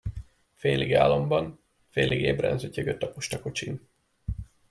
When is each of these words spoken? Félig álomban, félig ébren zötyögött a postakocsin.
Félig 0.53 0.93
álomban, 0.93 1.59
félig 1.89 2.21
ébren 2.21 2.57
zötyögött 2.57 3.03
a 3.03 3.11
postakocsin. 3.11 3.87